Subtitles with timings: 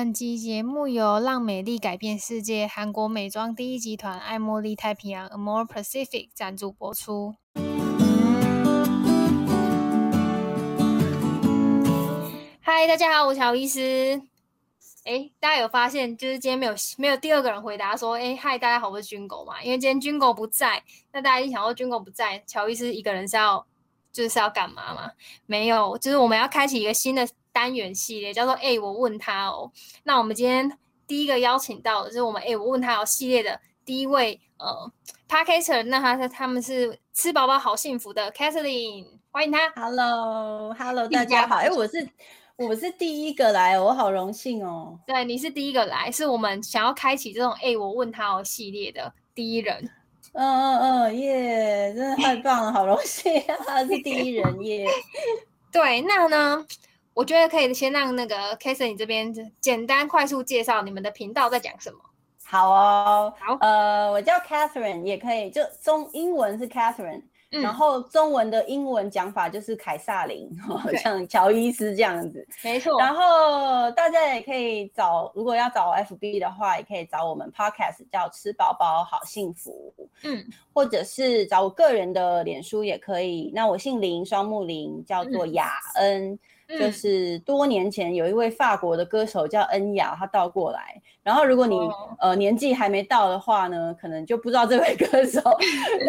[0.00, 7.34] 本集节目由让美丽改变世界韩国美妆第一集团爱茉莉太平洋 Amore Pacific 赞助播出。
[12.62, 14.22] 嗨，大家好，我是乔医师。
[15.04, 19.62] 哎，大家有发现，就是今天没有没有第二个人回答说，哎，嗨，大家好，我是军狗嘛？
[19.62, 20.82] 因为今天军狗不在，
[21.12, 23.66] 那大家一想到军狗不在，乔医师一个人是要
[24.10, 25.10] 就是要干嘛嘛？
[25.44, 27.28] 没有，就是我们要开启一个新的。
[27.52, 29.70] 单元系列叫做“哎，我问他哦”。
[30.04, 30.70] 那我们今天
[31.06, 34.90] 第一个邀请到的就是我们“哎，我问他哦”系列的第一位呃
[35.28, 39.70] Podcaster，那他是他们是吃饱饱好幸福的 Catherine，欢迎他。
[39.70, 41.56] Hello，Hello，Hello, 大家好。
[41.56, 42.08] 哎，我是
[42.56, 44.98] 我是第一个来，我好荣幸哦。
[45.06, 49.90] 对，你是第一个来，是我们想要开启这种“哎，我问他哦”系列的第一人。
[50.32, 54.86] 嗯嗯嗯，耶，真的太棒了，好荣幸啊， 是第一人耶。
[55.72, 56.64] 对，那呢？
[57.20, 61.98] 我觉得可以先让那个 Catherine 你这边简单快速介绍你们的频道在讲什么。
[62.42, 70.48] 好哦，好，呃，我叫 Catherine，也可以，就中英文是 Catherine，嗯，然后中文的英文讲法就是凯萨琳，
[71.02, 72.98] 像乔伊斯这样子，没错。
[72.98, 83.52] 然后大家也可以找，如果要找 FB 的话，也可以找我们 Podcast 叫吃饱饱好幸福，嗯，或者是找我个人的脸书也可以。
[83.54, 86.30] 那我姓林，双木林，叫做雅恩。
[86.30, 86.38] 嗯
[86.78, 91.00] 就是多年前有一位法国的歌手叫恩雅，他倒过来。
[91.22, 91.92] 然后如果你、oh.
[92.20, 95.40] 呃年纪还没到的话呢，可能就不知道这位 歌手。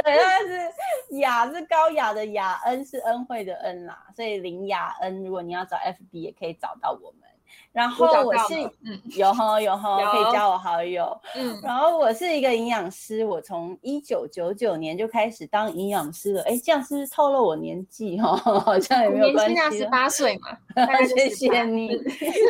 [0.04, 7.31] 对，他是雅是高雅的雅，恩是恩惠的恩啦，所以林雅恩，如果你要找 FB 也可以找到我们。
[7.72, 20.58] 然后我是嗯有哈有哈可以加我好友，嗯，然后我是一个营养师，我从一九九九年就开始当营养师了，哎，这样是不是透露我年纪哈， 好像也没有关系，年轻啊，十八岁嘛，
[21.16, 21.98] 谢谢你，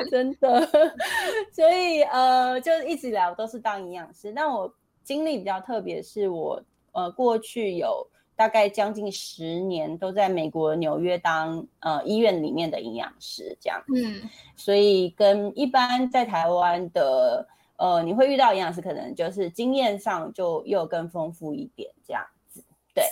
[0.09, 0.67] 真的，
[1.53, 6.59] 所以呃，就一直以来我都是当营养师，但我经历比较特别，是我
[6.93, 8.07] 呃过去有。
[8.41, 14.19] 大概将近十年都在美国纽约当呃医院里面的营养师，这样，嗯，
[14.55, 17.47] 所以跟一般在台湾的
[17.77, 22.63] 呃你会遇到营养师，可能就是经验上就又更丰富一点这样子，
[22.95, 23.03] 对，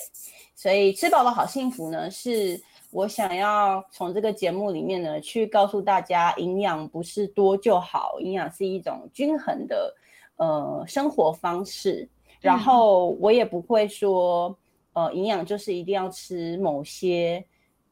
[0.56, 9.96] 所以吃饱饱好幸福呢，是我想要从这个节目里面呢去告诉大家，营养不是多就好，营养是一种均衡的
[10.38, 12.10] 呃生活方式，
[12.42, 14.58] 然后我也不会说。
[15.00, 17.44] 呃，营养就是一定要吃某些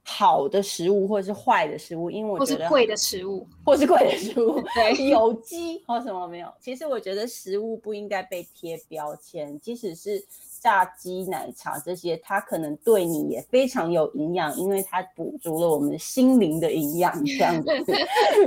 [0.03, 6.51] 好的食物，或者是坏的食物，因为我觉得贵的食物， 或是贵的食物， 对，有机或什么没有。
[6.59, 10.25] 其实我觉得食物不应该被贴标签，即使是
[10.61, 17.65] 炸鸡、奶茶这些，它可能对你也非常有营养，因为它补足了我们心灵的营养，这样子。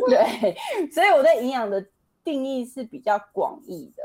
[0.09, 0.57] 对，
[0.93, 1.83] 所以我对营养的
[2.25, 4.03] 定义是比较广义的。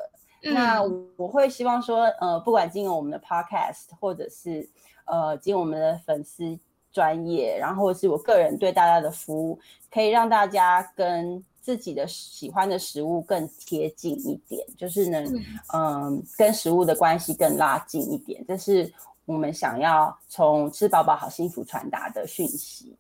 [0.54, 0.82] 那
[1.18, 4.68] 我会希望说，呃，不管经营我们的 podcast，或者是
[5.06, 6.58] 呃，经由我们的粉丝
[6.92, 9.60] 专业，然后是我个人对大家的服务，
[9.92, 15.26] 可以让大家跟自己的喜欢的食物更贴近一点，就是能
[15.74, 18.92] 嗯、呃，跟食物的关系更拉近一点，这是
[19.26, 22.96] 我们想要从吃饱饱好幸福传达的讯息。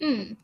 [0.00, 0.36] 嗯，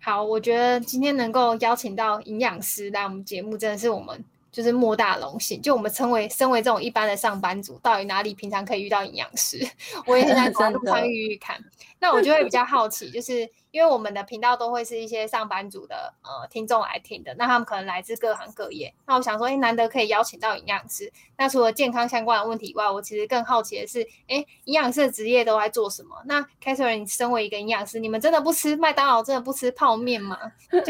[0.00, 4.24] 好，我觉得今天能够邀请到营养师来我们节目，真的是我们。
[4.56, 9.58] 就是莫大荣幸，就我们称为身为这种一般的上班族，到底哪里平常可以遇到营养师？
[10.06, 11.62] 我也现在常常遇遇看。
[11.98, 13.46] 那我就会比较好奇，就是。
[13.76, 18.94] 因为我们的频道都会是一些上班族的呃听众来听的，那他们可能来自各行各业。
[19.04, 21.12] 那我想说，哎，难得可以邀请到营养师。
[21.36, 26.16] 那除了健康相关的问题以外，我其实更好奇的是，哎，营养师的职业都在做什么？
[26.24, 30.38] 那 Catherine，你身为一个营养师，你们真的不吃麦当劳，真的不吃泡面吗？
[30.72, 30.80] 就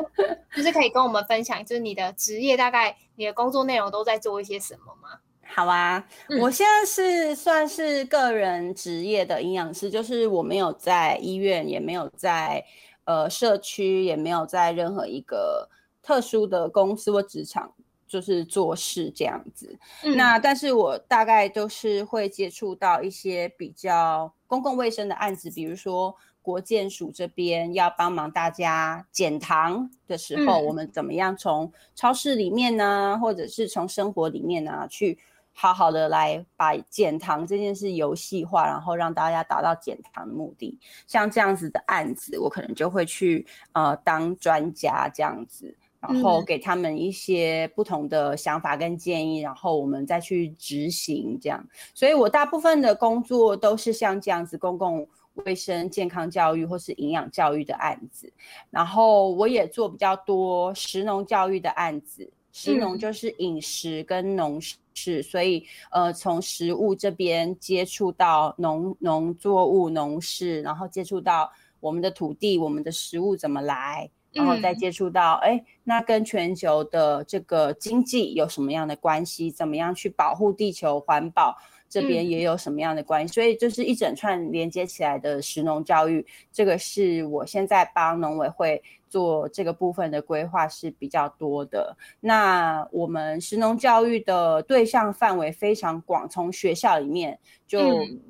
[0.55, 5.19] 就是可以跟我们分享，就是你的职业大概你的工作内容都在做一些什么吗？
[5.49, 12.63] 好啊，嗯、我现在是算是个人职业的营养师，就是我没有在医院，也没有在
[13.05, 15.67] 呃社区，也没有在任何一个
[16.03, 17.73] 特殊的公司或职场，
[18.07, 19.79] 就是做事这样子。
[20.03, 35.19] 嗯、那但是我大概都是会接触到一些比较公共卫生的案子，比如说国健署这边要帮忙大家减糖的时候，嗯、我们怎么样从超市里面呢，或者是从生活里面呢去。
[35.59, 40.79] 好好的来把减糖这件事游戏化，然后让大家达到减糖的目的。
[41.07, 51.67] 像这样子的案子，我可能就会去呃当专家这样子，然后给他们一些不同的想法跟建议，然后我们再去执行这样。
[51.95, 58.31] 所以我大部分的工作都是像这样子公共卫生健康教育或是营养教育的案子，
[58.69, 62.31] 然后我也做比较多食农教育的案子。
[62.59, 64.79] 食农就是饮食跟农事，
[65.21, 79.51] 嗯、所以呃，从食物这边接触到农农作物农事，然后接触到我们的土地，我们的食物怎么来，然后再接触到哎、嗯，那跟全球的这个经济有什么样的关系？
[79.51, 81.55] 怎么样去保护地球环保？
[81.89, 83.33] 这边也有什么样的关系？
[83.33, 91.97] 嗯、所以就是一整串连接起来的食农教育，这个是我现在帮农委会做这个部分的规划是比较多的。
[92.21, 97.79] 那我们食农教育的对象范围非常广，从学校里面就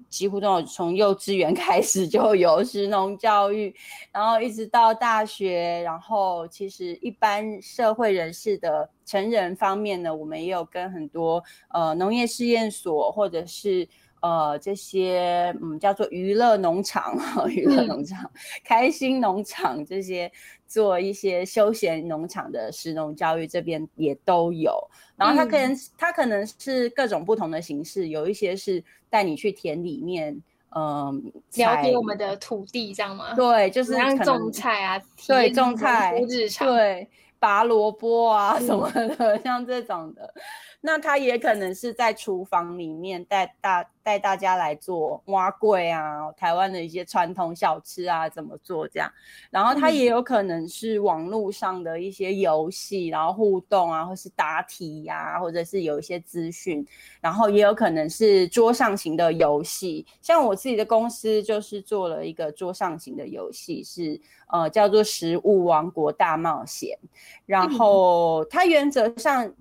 [0.08, 3.74] 几乎都有，从幼稚园 开始就有食农教育，
[4.12, 13.88] 然后一直到大学，然后其实一般社会人士的成人方面呢，我们也有跟很多呃农业试验所或者是。
[14.26, 17.16] 呃，这些嗯叫做娱乐农场、
[17.48, 18.30] 娱乐农场、嗯、
[18.64, 20.30] 开心农场这些
[20.66, 24.72] 做一些休闲农场的食农教育，这边也都有。
[25.16, 30.34] 然后它可能、嗯、它可能是各种不同的形式，有一些是带你去田里面，
[30.70, 31.22] 嗯、
[31.54, 33.32] 呃，了解我们的土地，这样吗？
[33.34, 37.08] 对，就是像种菜啊，对，种菜，日常，对，
[37.38, 40.34] 拔萝卜啊什么的，嗯、 像这种的。
[40.80, 49.10] 那他也可能是在厨房里面带大带大家来做挖柜啊，台湾的一些传统小吃啊，怎么做这样。
[49.50, 56.86] 然后他也有可能是网络上的一些游戏，然后互动啊，或是答题呀、啊，或者是有一些资讯。
[57.20, 64.20] 然后也有可能是桌上型的游戏，像我自己的公司就是做了一个桌上型的游戏，是
[64.52, 66.96] 呃叫做《食物王国大冒险》。
[67.44, 69.52] 然后它原则上。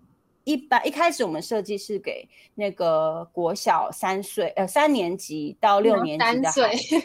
[0.46, 6.96] 一般一开始我们设计是给那个国小三岁呃三年级到六年级的孩子，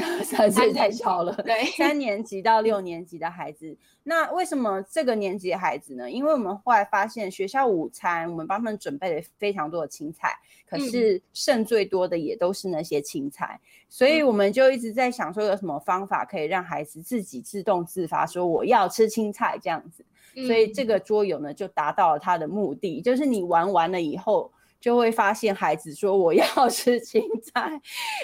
[0.00, 3.74] 嗯、 三岁三岁太小了，对，三年级到六年级的孩子。
[4.02, 6.10] 那为什么这个年级的孩子呢？
[6.10, 10.36] 因为我们后来发现学校午餐我们帮他们准备了非常多的青菜，
[10.66, 20.04] 可是剩最多的也都是那些青菜，嗯、所以我们就一直在想说有什么方法可以让孩子自己自动自发说我要吃青菜这样子。
[20.46, 27.80] 所以这个桌游呢，就达到了它的目的，就是你玩完了以后，就会发现孩子说我要吃青菜，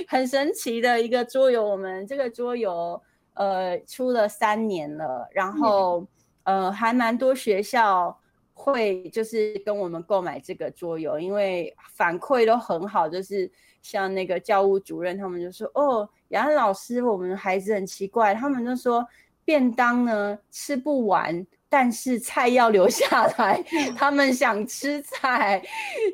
[0.06, 1.64] 很神奇的一个桌游。
[1.64, 3.00] 我们这个桌游
[3.34, 6.06] 呃出了三年了，然后
[6.44, 8.16] 呃还蛮多学校
[8.52, 13.50] 会就是跟我们购买这个桌游，因为反馈都很好，就是
[13.82, 19.04] 像那个教务主任他们就说哦，雅安老师，我们孩子很奇怪，他们就说
[19.44, 21.44] 便当呢吃不完。
[21.76, 23.60] 但是菜要留下来，
[23.98, 25.60] 他们想吃菜，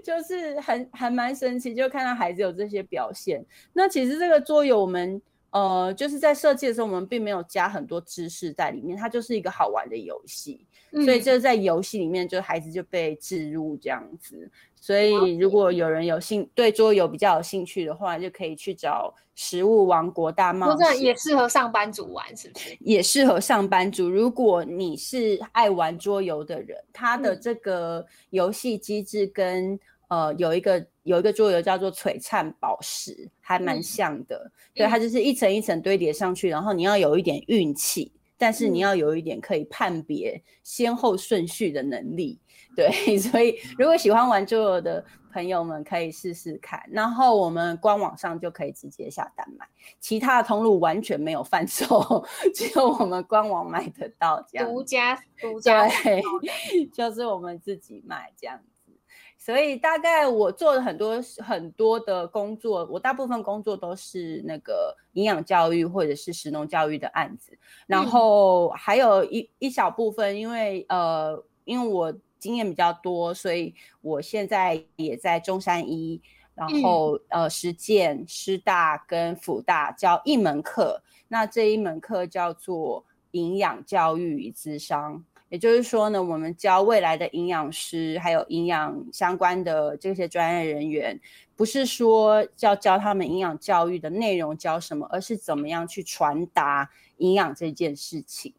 [0.03, 3.45] 就是很还蛮神奇，就看到孩子有这些表现。
[3.75, 5.21] 那其实这个桌游我们
[5.51, 10.65] 呃就是在设计的时候，我们并没有加很多知识在里面，它就是一个好玩的游戏，
[11.05, 14.51] 所以就是在游戏里面，就孩子就被置入这样子。
[14.83, 20.77] 所以，如果有人有兴对桌游比较有兴趣的话，就可以去找《食物王国大冒险》。
[20.79, 22.75] 这也适合上班族玩，是不是？
[22.81, 24.09] 也适合上班族。
[24.09, 29.75] 如果你是爱玩桌游的人，它的这个游戏机制跟、
[30.09, 34.37] 嗯、呃有一个有一个桌游叫做璀璨宝石，还蛮像的。
[34.47, 42.39] 嗯、对，它就是一层一层堆叠上去，然后你要有一点运气，但是你要有一点可以判别先后顺序的能力。
[42.81, 49.69] 对， 所以如果喜欢玩桌游的朋友们可以试试看，然后我们官网上就可以直接下单买，
[49.99, 54.67] 其他的通路完全没有贩售，只有我们官网买得到这样。
[54.67, 56.23] 独家独家，对，
[56.91, 58.93] 就是我们自己卖这样子。
[59.37, 72.13] 所以大概我做了很多很多的工作，我大部分工作都是那个营养教育或者是食农教育的案子，然后还有一一小部分，因为呃，因为我。
[72.41, 76.21] 经验比较多，所以我现在也在中山医，
[76.55, 91.21] 然后、嗯、呃实践师大跟辅大教一门课，那这一门课叫做营养教育与智商，也就是说呢，我们教未来的营养师还有营养相关的这些专业人员，
[91.55, 98.55] 不是说要教他们营养教育的内容教什么，而是怎么样去传达营养这件事情。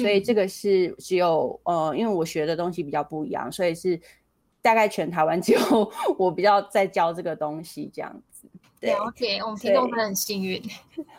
[0.00, 4.00] 所以这个是只有呃，因为我学的东西比较不一样，所以是
[4.60, 5.60] 大概全台湾只有
[6.18, 8.48] 我比较在教这个东西这样子。
[8.80, 10.62] 对，了解，我们听众真的很幸运。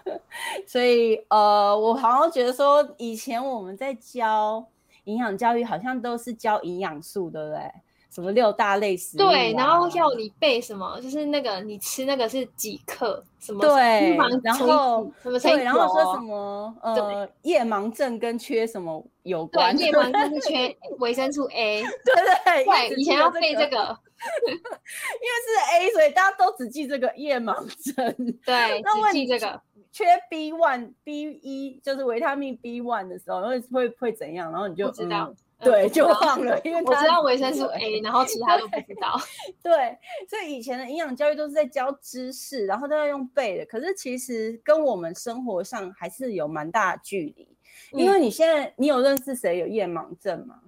[0.68, 4.64] 所以呃，我好像觉得说，以前我们在教
[5.06, 7.72] 营养教育，好像都是教营养素，对不对？
[8.18, 23.96] 什么六大类食物、啊，对，然后要你背什么，就是那个你吃那个是几克，什么对，然后什么对，然后说什么呃夜盲症跟缺什么有关，对， 夜盲症是缺维生素 A， 对对对，以前要背这个，
[24.50, 24.58] 因为
[25.46, 27.54] 是 A，所以大家都只记这个夜盲
[27.94, 29.62] 症，对，只记这个。
[29.90, 34.52] 缺 B one B 一就是维他命 B one 的时候，会会会怎样？
[34.52, 39.20] 然后你就知道，嗯、对，就忘了，因为我知道维生素 A，然后其他都不知道。
[39.64, 39.98] 对，
[40.30, 43.66] 所以以前的营养教育都是在教知识，然后都要用背的。
[43.66, 47.48] 可是其实跟我们生活上还是有蛮大的距离。
[47.94, 50.60] 嗯、因为你现在，你有认识谁有夜盲症吗？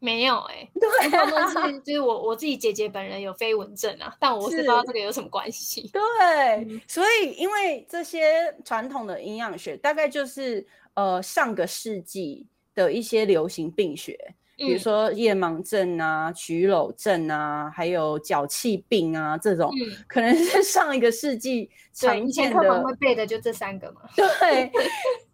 [0.00, 5.90] 没有哎、欸， 对、啊，他们是就是我我自己姐姐本人有飞蚊症啊，但我是不知道这个有什么关系。
[5.92, 10.64] 对，嗯、所以因为这些传统的营养学，大概就是
[10.94, 12.46] 呃上个世纪
[12.84, 14.16] 的一些流行病学。
[14.56, 22.58] 比如说夜盲症啊、䴝僂症啊，还有脚气病啊，这种、嗯、可能是上一个世纪常见的。
[22.58, 24.00] 对，以前会背的就这三个嘛。
[24.16, 24.68] 对，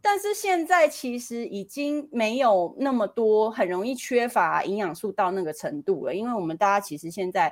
[0.02, 7.50] 但是现在其实已经没有那么多很容易缺乏营养素到那个程度了，因为我们大家其实现在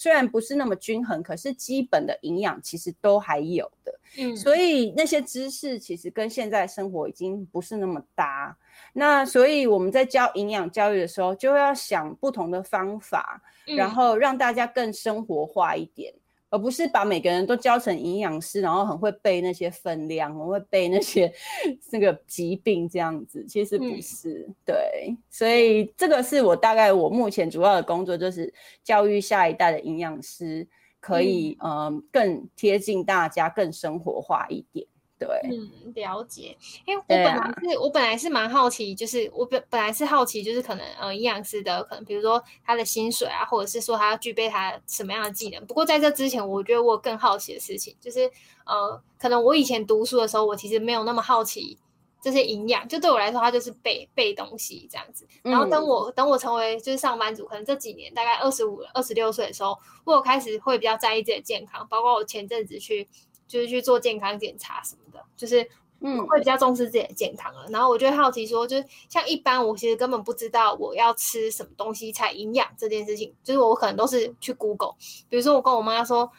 [0.00, 4.00] 虽然不是那么均衡，可是基本的营养其实都还有的。
[4.16, 8.56] 嗯，所以那些知识其实跟现在生活已经不是那么搭。
[8.94, 16.14] 那所以我们在教营养教育的时候，就要想不同的方法，嗯、然后让大家更生活化一点，
[16.50, 21.32] 而不是把每个人都教成营养师，然后很会背那些分量，很会背那些
[21.90, 23.44] 那个疾病这样子。
[23.46, 25.16] 其实不是，嗯、对。
[25.30, 28.52] 所以这个是我大概我目前主要的工作，就是
[28.82, 30.66] 教育下一代的营养师，
[30.98, 34.84] 可以嗯、呃、更贴近大家，更生活化一点。
[35.20, 36.56] 对，嗯，了解。
[36.86, 45.62] 因为我本来是，啊、我本来是蛮好奇，就是我本本来是好奇，就是可能呃，营养师的可能，比如说他的薪水啊，或者是说他要具备他什么样的技能。
[45.66, 48.30] 不过在这之前，我觉得我更好奇的事情，就是
[48.64, 51.76] 呃，可能我以前读书的时候，我其实没有那么好奇
[52.22, 55.26] 这些营养，就对我来说，它就是背背东西这样子。
[55.42, 63.06] 然后等我、嗯、等我成为就是上班族，可能这几年大概二十五、二十六岁的时候，我有开始会比较在意自己的健康，包括我前阵子去。
[63.50, 65.68] 就是去做健康检查什么的，就是
[66.02, 67.64] 嗯，会比较重视自己的健康了。
[67.66, 74.94] 嗯、然后我就会好奇说，就是像一般我其实根本不知道我要吃什么东西才营养这件事情，就是我可能都是去 Google。
[75.28, 76.30] 比如说我跟我妈说，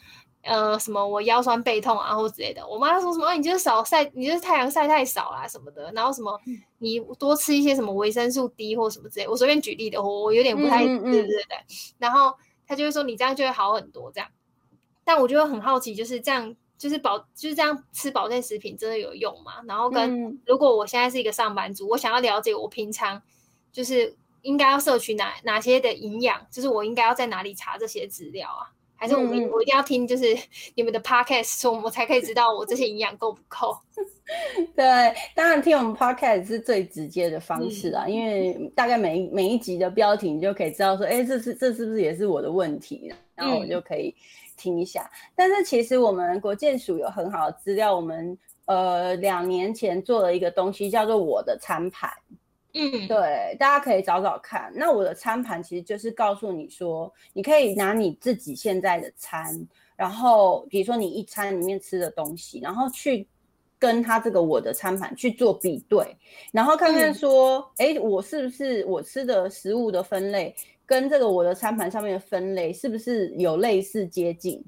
[0.44, 5.92] 呃，什么我腰酸背痛啊，或之类的，我妈说什么，啊、你就是少晒，你就是太阳晒太少啊什么的。
[5.92, 6.40] 然后什么
[6.78, 11.58] 你多吃一些什么维生素 D 或什么之类，我随便举例的，我我有点不太、嗯嗯、对对对。
[12.00, 12.34] 然后
[12.66, 14.30] 他就会说你这样就会好很多这样。
[15.04, 16.56] 但我就会很好奇，就是这样。
[16.82, 19.62] 就是保就是这样吃保健食品真的有用吗？
[19.68, 23.22] 然后跟如果我现在是一个上班族，嗯、我想要了解我平常
[23.72, 28.74] 就是应该要摄取哪哪些的营养，就是我应该要在哪里查这些资料啊？
[28.96, 30.36] 还是我们、嗯、我一定要听就是
[30.74, 33.78] 你们的 podcast，说我才可以知道我这些营养够不够？
[34.76, 43.14] 对，当然听我们 podcast 是最直接的方式啊，嗯、因为大概每一每一集的标题你就可以知道说，哎，这是这是不是也是我的问题？
[43.36, 44.16] 然后我就可以。
[44.62, 52.12] 听一下，但是其实我们国建署有很好的资料，我们呃两年前做了一个东西叫做我的餐盘，
[52.74, 54.72] 嗯，对，大家可以找找看。
[54.76, 63.28] 那我的餐盘其实就是告诉你说，你可以拿你自己现在的餐，然后比如说你一餐里面吃的东西，然后去
[63.80, 66.16] 跟他这个我的餐盘去做比对，
[66.52, 70.56] 然后看看说，哎、嗯，我是不是我吃的食物的分类。
[70.92, 74.62] 跟这个我的餐盘上面的分类是不是有类似接近？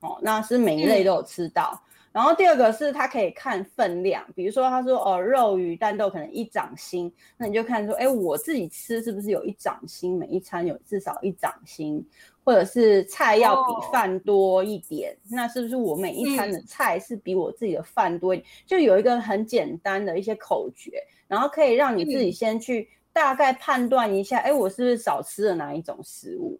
[0.00, 1.72] 哦，那是每一类都有吃到。
[1.72, 1.80] 嗯、
[2.12, 10.18] 然后第二个是它可以看分量，比如说他说哦，肉鱼蛋豆可能一掌心，那你就看说，哎，我自己吃是不是有一掌心？
[10.18, 12.06] 每一餐有至少一掌心，
[12.44, 18.46] 或者是菜要比饭多一点，哦、那是不是我每一餐的菜是比我自己的饭多一点？
[18.46, 22.86] 嗯、就有一个很简单的一些口诀，然后可以让你自己先去。
[23.20, 26.58] 大概判断一下，哎，我是不是少吃了哪一种食物？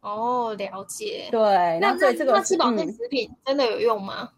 [0.00, 1.28] 哦，了解。
[1.30, 4.28] 对，那对这个那吃保健食品真的有用吗？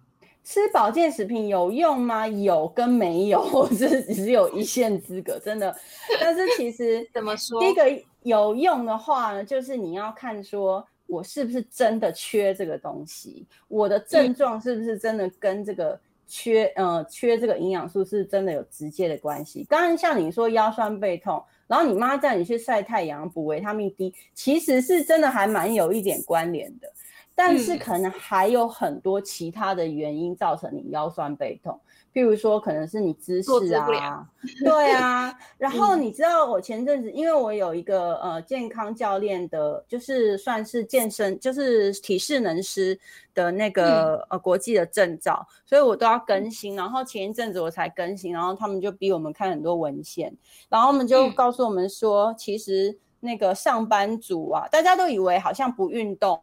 [0.45, 2.29] 吃保健食品有用吗？
[2.29, 5.75] 有跟没有 是只有一线之隔，真的。
[6.21, 7.59] 但是其实 怎么说？
[7.59, 7.85] 第一个
[8.23, 15.99] 有用的话呢，就是你要看说我是不是真的缺这个东西，我的症状是不是真的跟这个。
[16.31, 19.67] 缺呃缺这个营养素是真的有直接的关系。
[19.69, 26.89] 刚刚像你说腰酸背痛，然后你妈叫你去晒太阳补维他命 D，其实是真的还蛮有一点关联的。
[27.35, 31.81] 但是可能还有很多其他的原因造成你腰酸背痛，
[32.13, 34.27] 譬如说可能是你姿势啊，
[34.65, 35.33] 对啊。
[35.59, 42.99] 然后你知道我前阵子，因为我有一个呃健康教练的，就是算是健身，就是体适能师
[43.33, 46.75] 的那个、嗯、呃国际的证照，所以我都要更新。
[46.75, 50.35] 然后前一阵子我才更新，然后他们就逼我们看很多文献，
[50.69, 56.43] 然后我们就告诉我们说，嗯、其实那个上班族啊，大家都以为好像不运动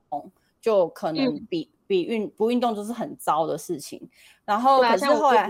[0.62, 1.70] 就可能比。
[1.72, 4.00] 嗯比运不运动就是很糟的事情，
[4.46, 5.50] 然后可是后来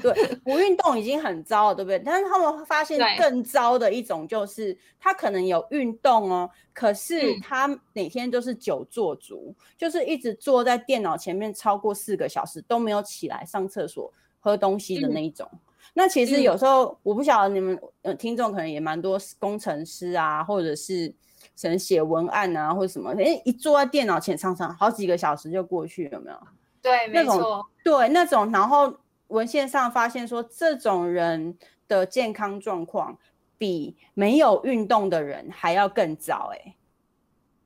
[0.00, 1.98] 对不运动已经很糟了，对不对？
[1.98, 15.50] 但是他们发现更糟的一种就是他可能有运动哦，可是他每天都是久坐族，就是一直坐在电脑前面超过四个小时都没有起来上厕所喝东西的那一种。
[15.94, 21.14] 那其实有时候我不晓得你们呃听众可能也蛮多工程师啊，或者是。
[21.60, 26.38] 可能写文案啊，或者什么，哎，一坐在电脑前，常常好几个小时就过去，有没有？
[26.82, 27.66] 对，没错。
[27.82, 28.94] 对，那种，然后
[29.28, 31.56] 文献上发现说，这种人
[31.88, 33.16] 的健康状况
[33.56, 36.50] 比没有运动的人还要更糟。
[36.54, 36.74] 哎，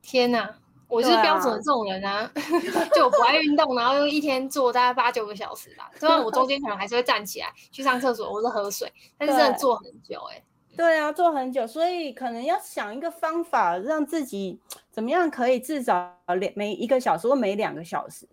[0.01, 0.55] 天哪，
[0.87, 2.31] 我是标准的这种人啊，啊
[2.95, 5.91] 就我不爱运动，然后又一天坐大概八九个小时吧。
[5.99, 10.41] 虽然我中间可能还是会站起来去上厕所或是喝水，但是真的坐很久，哎。
[10.79, 14.57] 对啊，做很久，所以可能要想一个方法，让自己
[14.89, 18.25] 怎么样可以至少两每一个小时或每两个小时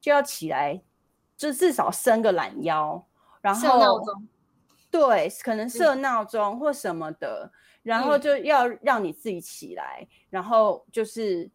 [0.00, 0.82] 就要起来，
[1.36, 3.00] 就至少伸个懒腰，
[3.40, 4.28] 然后设闹钟，
[4.90, 7.50] 对，可能设闹钟或什么的，嗯、
[7.84, 11.48] 然后就要让你自己起来，嗯、然后就是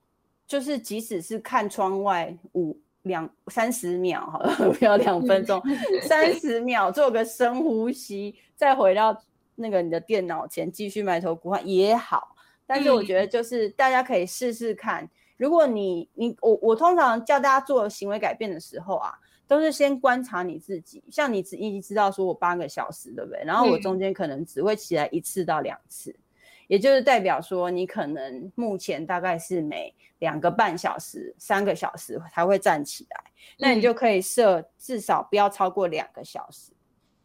[0.47, 5.61] 就是即使是看窗外五两三十秒，好了， 不要两分钟，
[6.03, 9.21] 三十秒做个深呼吸，再回到。
[9.57, 12.35] 那个你的电脑前继续埋头苦干也好，
[12.65, 15.03] 但是我觉得就是大家可以试试看。
[15.03, 19.13] 嗯、如果你你我我通常叫大家做行为改变的时候啊，
[19.47, 21.03] 都是先观察你自己。
[21.11, 23.43] 像你只已经知道说我八个小时对不对？
[23.43, 26.21] 然后我中间可能只会起来一次到两次，嗯、
[26.67, 33.23] 也就是代表说你可能目前大概是每两个半小时、三个小时才会站起来，
[33.57, 36.71] 那你就可以设至少不要超过两个小时。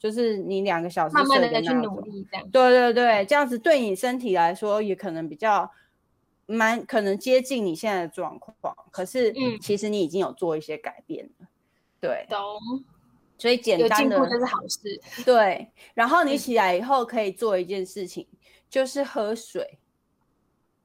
[0.03, 5.71] 就是你两个小时慢慢的去努力，这样对对对，这样子对你身体来说也可能比较
[6.47, 11.47] 蛮可能接近你现在的状况，可是其实你已经有做一些改变了，
[12.01, 12.41] 对，懂。
[13.39, 15.71] 所以简单的就是好事，对。
[15.95, 18.27] 然后你起来以后可以做一件事情，
[18.69, 19.79] 就是喝水。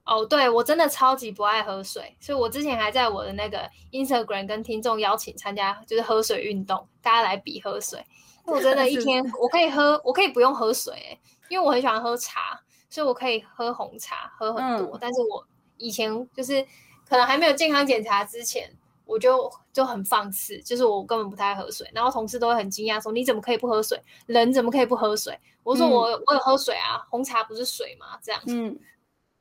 [0.05, 7.99] 哦，对，我真的超级不爱喝水，所以我之前还在我的那个 Instagram 跟听众邀请参加，就是喝水运动，大家来比喝水。
[8.47, 14.95] 我真的一天我可以喝，我可以不用喝水，欸，因为我很喜欢喝茶，所以我可以喝红茶，喝很多。
[14.95, 15.45] 嗯、但是我
[15.77, 16.65] 以前就是
[17.07, 18.73] 可能还没有健康检查之前，
[19.05, 21.89] 我就就很放肆，就是我根本不太喝水。
[21.93, 24.01] 然后同事都会很惊讶说：“你怎么可以不喝水？
[24.25, 28.79] 人怎么可以不喝水？”我说我：“我、嗯、我有喝水啊，红茶不是水吗？”这样子，嗯，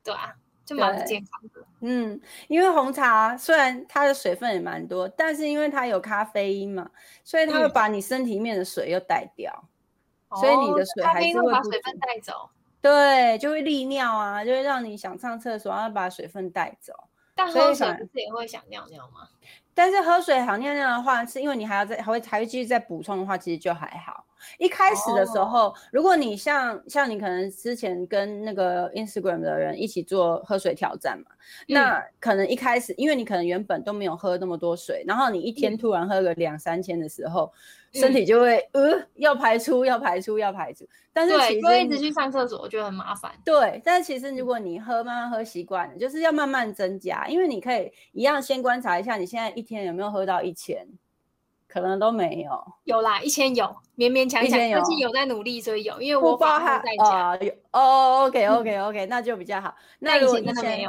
[0.03, 0.35] 对啊。
[0.67, 6.91] 就蛮不健康的，嗯，因为红茶虽然它的水分也蛮多，但是因为它有咖啡因嘛，
[7.23, 9.65] 所以它会把你身体里面的水又带掉，
[10.31, 12.19] 嗯、所以你的水还是会，会把水分带。
[12.21, 12.51] 走，
[12.81, 16.93] 对，就会利尿啊，就会让你想上厕所，然后把水分带走。
[17.37, 19.29] 但喝水不是也会想尿尿吗？
[19.75, 24.25] 但是喝水想尿尿的话，是因为你还要再还会还会继续再补充的话，其实就还好。
[24.59, 25.77] 一开始的时候，oh.
[25.91, 31.25] 如果你像像你可能之前跟那个 Instagram 的人一起做喝水挑战嘛，
[31.69, 43.33] 嗯、那可能一开始，因为你可能原本都没有喝那么多水，然后你一天突然喝个两三千的时候，嗯、身体就会呃要排出要排出要排出，但是其实对，一直去上厕所，我觉得很麻烦。
[43.45, 50.87] 对，但是其实如果你喝慢慢喝习惯了，就是要慢慢增加，因为你可以一样先观察一下你现在一天有没有喝到一千。
[51.69, 53.65] 可能都没有，有啦，一千有，
[53.99, 57.39] 勉勉强强，但是有在努力，所以有，因为我发汗在家。
[57.71, 59.75] 哦，OK，OK，OK， 那就比较好。
[59.99, 60.89] 那如果一千，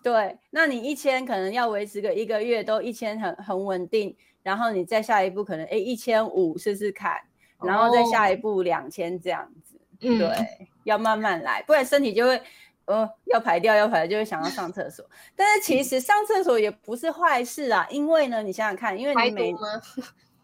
[0.00, 4.14] 对，那你一千可能要维持个一个月都一千很很稳定，
[4.48, 7.20] 然后你再下一步可能哎一千五试试看，
[7.62, 12.40] 然后再下一步两千这样子，对，要慢慢来，不然身体就会
[12.86, 15.04] 呃要排掉要排掉，就会想要上厕所。
[15.36, 19.54] 但是其实上厕所也不是坏事啊，因为呢，你想想看，因为你每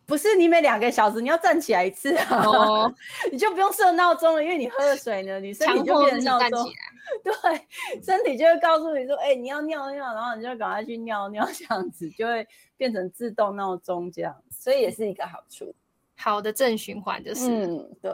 [0.07, 2.93] 不是你每两个小时你要站起来一次啊，oh.
[3.33, 6.69] 你就不用设闹钟了，因为你喝了水呢，你身体就变成闹钟，
[7.23, 7.33] 对，
[8.03, 15.75] 身体就会告诉你说，哎、欸，你要尿尿，然后你就赶快去尿尿，这样子就会变成自动闹钟这样，所以也是一个好处，
[16.17, 18.11] 好的正循环就是，嗯，对，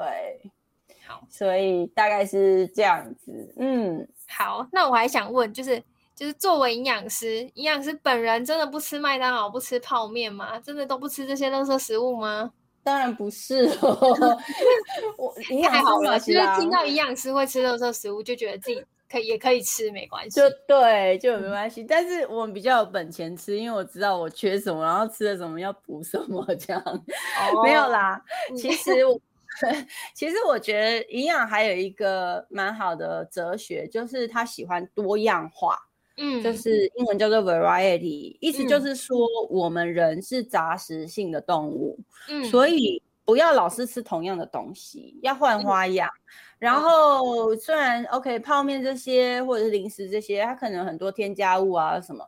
[1.07, 5.83] 好，所以大概是这样子，嗯，好，那我还想问，就是。
[6.13, 10.61] 就是作为营养师，营养师本人真的不吃麦当劳，不吃泡面吗？
[10.61, 12.53] 真的都不吃这些垃圾食物吗？
[12.83, 14.39] 当然不是哦，
[15.19, 20.41] 我营养好了，其实听到营养师会吃肉色食物，就觉得自己可以也可以吃，没关系。
[20.41, 21.83] 就对，就没关系。
[21.83, 28.23] 嗯、但是我们比较有本钱吃，因为我知道我缺什么，然后吃了什么要补什么，这样、哦、没有啦。
[28.57, 29.21] 其实我，
[30.15, 35.79] 其实我觉得营养还有一个蛮好的哲学，就是他喜欢多样化。
[36.23, 39.17] 嗯，就是英文叫做 variety，意思就是说
[39.49, 46.07] 我们人是杂食性的动物，嗯，所以不要老是吃同样的东西，要换花样。
[46.09, 46.21] 嗯、
[46.59, 52.23] 然后虽然 OK 泡面这些或者是零食这些，它可能很多添加物啊什么。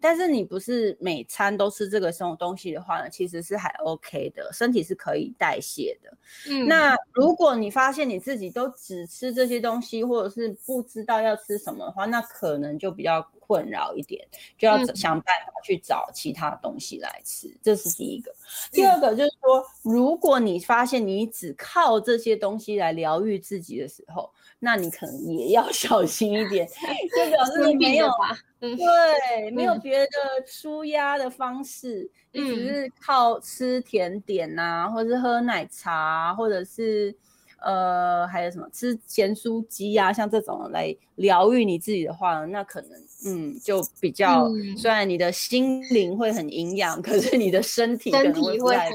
[0.00, 6.16] 但是你不是每餐都吃这个什么东西的话呢，其实是还 OK 的，身体是可以代谢的。
[6.48, 14.26] 嗯，那如果你发现你自己都只吃这些东西，或者是不知道要吃什么的话，那可能就比较困扰一点，
[14.58, 17.48] 就要想办法去找其他东西来吃。
[17.48, 18.34] 嗯，这是第一个。
[18.70, 28.10] 第二个就是说，如果你发现你只靠这些东西来疗愈自己的时候，那你可能也要 小心一点，就表示你没有。
[28.72, 30.10] 嗯、对，没有别的
[30.46, 37.14] 舒压的方式，你、嗯、只是靠吃甜点呐、啊，或者是喝奶茶、啊，或者是
[37.60, 48.92] 呃，还有什么吃咸酥鸡啊，像这种来疗愈你自己的话，那可能嗯，就比较、嗯、虽然你的心灵会很营养，可是你的身体身体会很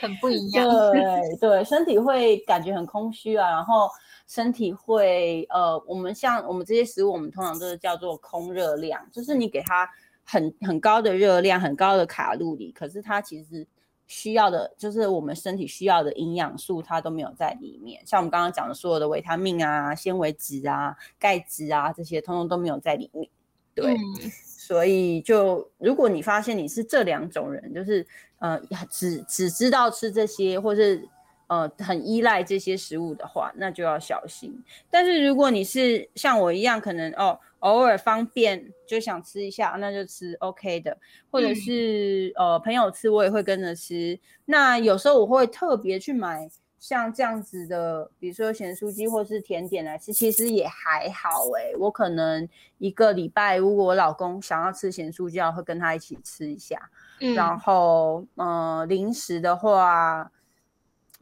[0.00, 0.68] 很不一样。
[0.68, 3.88] 对对，身体会感觉很空虚啊，然后。
[4.28, 9.88] 身体会呃，我们像我们这些食物，我们通常都是叫做空热量，就是你给它
[10.24, 13.64] 很很高的热量，很高的卡路里，可是它其实
[14.08, 18.02] 需要的，就是我们身体需要的营养素，它都没有在里面。
[18.04, 23.28] 像我们刚刚讲的所有的维他命啊、纤维质啊、钙质啊这些，通通都没有在里面。
[23.76, 28.04] 对，嗯、所以就如果你发现你是这两种人，就是
[28.40, 28.60] 呃，
[28.90, 31.08] 只只知道吃这些，或是。
[31.48, 34.52] 呃，很依赖这些食物的话，那就要小心。
[34.90, 40.98] 但是如果你是像我一样，可能哦偶尔方便就想吃一下，那就吃 OK 的。
[41.30, 44.18] 或者是、嗯、呃朋友吃，我也会跟着吃。
[44.44, 51.76] 那有时候我会特别去买像这样子的，比如说咸酥鸡或是甜点来吃，其实也还好哎、欸。
[51.76, 56.78] 我可能一个礼拜，如果我老公想要吃咸酥鸡，我会跟他一起吃一下。
[57.20, 60.30] 嗯、然后呃零食的话。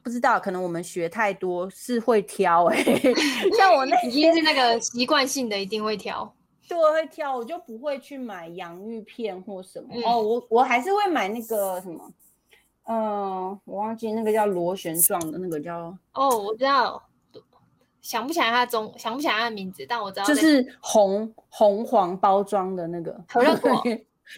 [0.02, 3.14] 不知道，可能我们学太多是会挑哎、欸，
[3.56, 6.30] 像我那已经是那个习惯性的，一定会挑。
[6.68, 9.88] 对，会挑，我就不会去买洋芋片或什么。
[9.94, 12.12] 嗯、哦，我我还是会买那个什么，嗯、
[12.84, 15.96] 呃，我忘记那个叫螺旋状的那个叫。
[16.12, 17.02] 哦，我知道，
[18.02, 23.70] 想不起来它中，想不起来它的名字，但我知道就是红红黄包装的那个可乐果。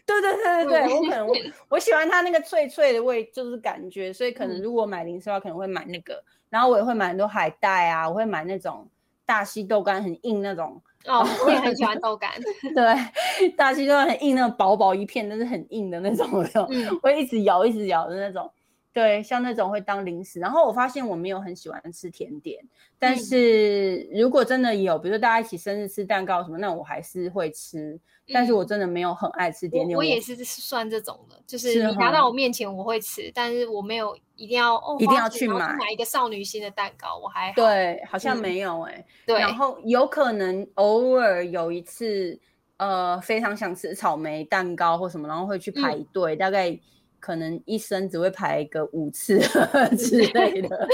[0.04, 1.34] 对对对对对，我可能我
[1.68, 8.88] 我喜欢它那个脆脆的味，就是感觉，所以可能如果买零食的话，可能会买那个，然后我也会买很多海带啊，我会买那种
[9.24, 10.80] 大西豆干很硬那种。
[11.06, 12.30] 哦，我也很喜欢豆干。
[12.74, 18.50] 对，大西豆干很硬，那种薄薄一片，但是很硬的那种，那种、嗯、会一直咬一直咬的那种。
[18.96, 20.40] 对，像那种会当零食。
[20.40, 22.64] 然后我发现我没有很喜欢吃甜点，
[22.98, 28.00] 但是如果真的有，比如说大家一起生日吃蛋糕什么，那我还是会吃。
[28.32, 29.94] 但是我真的没有很爱吃甜点。
[29.94, 37.52] 我，我也是算这种的，就是你拿到我面前我会吃，但是我没有一定要哦，一定要去买买一个少女心的蛋糕，我还好。
[37.54, 39.06] 对，好像没有哎、欸。
[39.26, 42.40] 对，然后有可能偶尔有一次，
[42.78, 46.80] 呃，非常想吃草莓蛋糕或什么，然后会去排队，嗯、大概。
[47.18, 49.38] 可能一生只会排个五次
[49.98, 50.88] 之类的，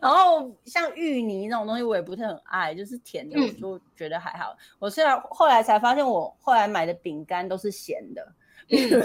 [0.00, 4.52] 然后像芋泥那种东西我也不是很爱，就是甜的我就觉得还好。
[4.52, 8.34] 嗯、我虽然后来才发现，我后来买的饼干都是咸的，
[8.68, 9.00] 比如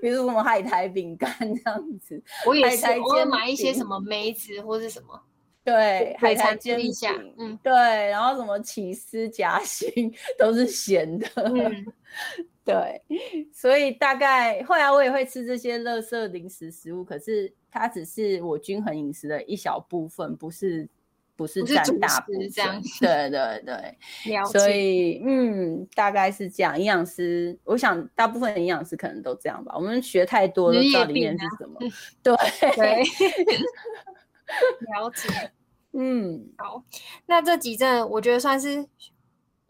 [0.00, 2.22] 比如什么海苔饼干这样子。
[2.46, 5.20] 我也是，我会买一些什么梅子或是什么，
[5.62, 11.28] 对，海苔煎一下，嗯，对，然后什么起司夹心 都是咸的。
[11.36, 11.86] 嗯
[12.66, 13.02] 对，
[13.52, 20.88] 所以大概后来我也会吃这些垃圾零食食物，可是它只是我均衡饮食的一小部分，不是
[21.36, 22.50] 不是占大部分。
[22.50, 23.98] 这样对对对，
[24.50, 26.78] 所以嗯，大概是这样。
[26.78, 29.74] 营养师，我想大部分营养师可能都这样吧。
[29.76, 31.78] 我们学太多了，不知道里面是什么。
[32.22, 32.34] 对
[32.76, 33.02] 对，
[34.96, 35.50] 了解。
[35.92, 36.82] 嗯，好，
[37.26, 38.86] 那这几阵我觉得算是。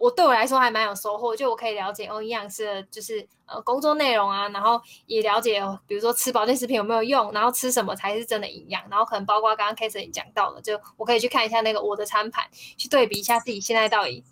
[0.05, 12.45] 我对我来说还蛮有收获，就我可以了解哦，营养师的就是呃工作内容啊，然后也了解，比如说吃保健食品有没有用，然后吃什么才是真的营养，然后可能包括刚刚 Katherine 讲到的，就我可以去看一下那个我的餐盘，
[12.77, 14.23] 去对比一下自己现在到底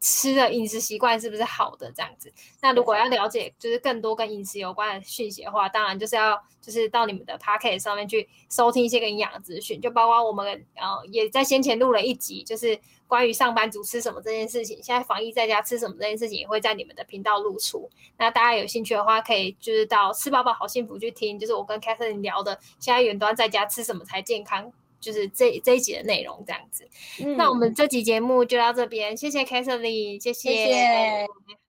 [0.00, 2.32] 吃的饮食习惯是不是好的这样子。
[2.60, 12.76] 那如果要了解就是更多跟饮食有关的讯息的话，当然就是要就是到你们的 Podcast 上面去收听一些跟营养资讯，就包括我们呃也在先前录了一集，就是
[13.10, 17.90] 关于上班族吃什么这件事情，现在防疫在家吃什么这件事情也会在你们的频道露出。
[18.16, 24.72] 那大家有兴趣的话，可以就是到吃饱饱好幸福去听，就是我跟 Catherine 聊的现在远端在家吃什么才健康。
[25.00, 26.86] 就是这这一集的内容这样子，
[27.24, 30.50] 嗯，那我们这集节目就到这边，谢谢 Catherine，谢谢。
[30.52, 31.60] 谢谢。